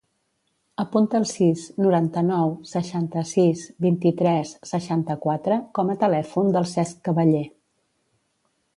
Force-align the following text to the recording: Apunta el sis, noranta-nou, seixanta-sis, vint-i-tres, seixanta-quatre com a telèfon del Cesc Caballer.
Apunta 0.83 1.19
el 1.23 1.27
sis, 1.31 1.65
noranta-nou, 1.87 2.55
seixanta-sis, 2.71 3.67
vint-i-tres, 3.87 4.57
seixanta-quatre 4.73 5.61
com 5.81 5.95
a 5.97 6.01
telèfon 6.07 6.53
del 6.57 6.71
Cesc 6.77 7.09
Caballer. 7.11 7.47